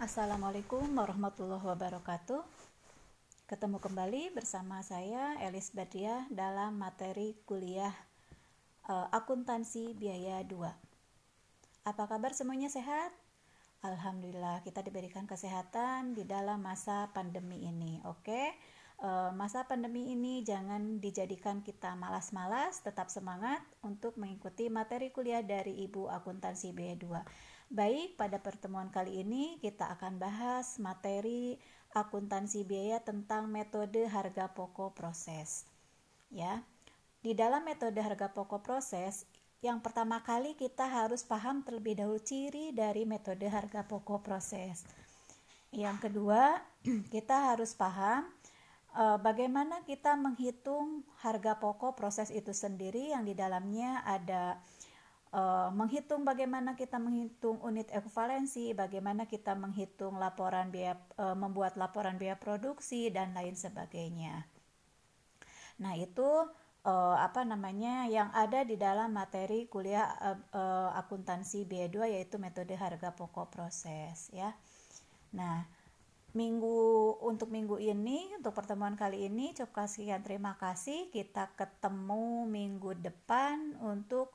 Assalamualaikum 0.00 0.96
warahmatullahi 0.96 1.60
wabarakatuh. 1.60 2.40
Ketemu 3.44 3.84
kembali 3.84 4.32
bersama 4.32 4.80
saya 4.80 5.36
Elis 5.44 5.76
Badriah 5.76 6.24
dalam 6.32 6.80
materi 6.80 7.36
kuliah 7.44 7.92
uh, 8.88 9.12
akuntansi 9.12 9.92
biaya 9.92 10.40
2. 10.40 10.56
Apa 11.84 12.08
kabar 12.08 12.32
semuanya 12.32 12.72
sehat? 12.72 13.12
Alhamdulillah 13.84 14.64
kita 14.64 14.80
diberikan 14.80 15.28
kesehatan 15.28 16.16
di 16.16 16.24
dalam 16.24 16.64
masa 16.64 17.12
pandemi 17.12 17.68
ini. 17.68 18.00
Oke. 18.08 18.40
Uh, 18.40 18.56
masa 19.32 19.64
pandemi 19.64 20.12
ini 20.12 20.44
jangan 20.44 21.00
dijadikan 21.00 21.64
kita 21.64 21.96
malas-malas, 21.96 22.84
tetap 22.84 23.08
semangat 23.08 23.64
untuk 23.80 24.20
mengikuti 24.20 24.68
materi 24.68 25.08
kuliah 25.08 25.40
dari 25.40 25.88
Ibu 25.88 26.12
Akuntansi 26.12 26.76
biaya 26.76 27.00
2 27.00 27.50
Baik, 27.70 28.18
pada 28.18 28.42
pertemuan 28.42 28.90
kali 28.90 29.22
ini 29.22 29.54
kita 29.62 29.94
akan 29.94 30.18
bahas 30.18 30.82
materi 30.82 31.54
akuntansi 31.94 32.66
biaya 32.66 32.98
tentang 32.98 33.46
metode 33.46 34.10
harga 34.10 34.50
pokok 34.50 34.90
proses. 34.90 35.70
Ya. 36.34 36.66
Di 37.22 37.30
dalam 37.30 37.62
metode 37.62 38.02
harga 38.02 38.34
pokok 38.34 38.66
proses, 38.66 39.22
yang 39.62 39.78
pertama 39.78 40.18
kali 40.26 40.58
kita 40.58 40.90
harus 40.90 41.22
paham 41.22 41.62
terlebih 41.62 42.02
dahulu 42.02 42.18
ciri 42.18 42.74
dari 42.74 43.06
metode 43.06 43.46
harga 43.46 43.86
pokok 43.86 44.18
proses. 44.18 44.82
Yang 45.70 46.10
kedua, 46.10 46.58
kita 47.14 47.54
harus 47.54 47.70
paham 47.78 48.26
e, 48.26 48.39
bagaimana 48.96 49.86
kita 49.86 50.18
menghitung 50.18 51.06
harga 51.22 51.56
pokok 51.62 51.94
proses 51.94 52.34
itu 52.34 52.50
sendiri 52.50 53.14
yang 53.14 53.22
di 53.22 53.38
dalamnya 53.38 54.02
ada 54.02 54.58
uh, 55.34 55.68
menghitung 55.74 56.26
bagaimana 56.26 56.74
kita 56.74 56.98
menghitung 56.98 57.58
unit 57.62 57.86
ekuivalensi, 57.90 58.74
bagaimana 58.74 59.26
kita 59.26 59.54
menghitung 59.54 60.18
laporan 60.18 60.70
biaya 60.74 60.98
uh, 61.18 61.34
membuat 61.38 61.78
laporan 61.78 62.18
biaya 62.18 62.38
produksi 62.38 63.10
dan 63.10 63.34
lain 63.34 63.54
sebagainya. 63.54 64.46
Nah, 65.80 65.96
itu 65.96 66.28
uh, 66.84 67.16
apa 67.16 67.46
namanya 67.46 68.04
yang 68.10 68.28
ada 68.36 68.66
di 68.66 68.76
dalam 68.76 69.16
materi 69.16 69.64
kuliah 69.70 70.12
akuntansi 70.98 71.64
B2 71.64 72.20
yaitu 72.20 72.36
metode 72.36 72.76
harga 72.76 73.14
pokok 73.16 73.48
proses 73.48 74.28
ya. 74.34 74.52
Nah, 75.32 75.64
minggu 76.30 77.18
untuk 77.26 77.50
minggu 77.50 77.82
ini 77.82 78.30
untuk 78.38 78.54
pertemuan 78.54 78.94
kali 78.94 79.26
ini 79.26 79.50
cukup 79.50 79.90
sekian 79.90 80.22
terima 80.22 80.54
kasih 80.54 81.10
kita 81.10 81.50
ketemu 81.58 82.46
minggu 82.46 82.94
depan 83.02 83.74
untuk 83.82 84.30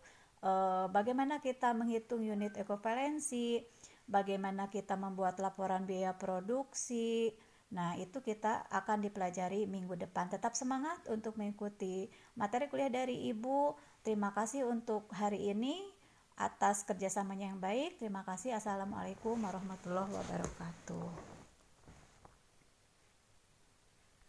uh, 0.45 0.85
bagaimana 0.93 1.41
kita 1.41 1.73
menghitung 1.73 2.21
unit 2.21 2.53
ekuivalensi, 2.53 3.65
bagaimana 4.05 4.69
kita 4.69 4.93
membuat 4.95 5.41
laporan 5.41 5.89
biaya 5.89 6.13
produksi. 6.15 7.33
Nah, 7.73 7.97
itu 7.97 8.21
kita 8.21 8.69
akan 8.69 9.03
dipelajari 9.03 9.65
minggu 9.65 9.97
depan. 9.97 10.29
Tetap 10.29 10.53
semangat 10.53 11.01
untuk 11.09 11.35
mengikuti 11.35 12.07
materi 12.37 12.69
kuliah 12.69 12.93
dari 12.93 13.27
Ibu. 13.33 13.75
Terima 14.05 14.31
kasih 14.31 14.69
untuk 14.69 15.09
hari 15.09 15.49
ini 15.49 15.81
atas 16.37 16.85
kerjasamanya 16.85 17.51
yang 17.51 17.59
baik. 17.59 17.97
Terima 17.97 18.21
kasih. 18.21 18.53
Assalamualaikum 18.53 19.41
warahmatullahi 19.41 20.13
wabarakatuh. 20.13 21.44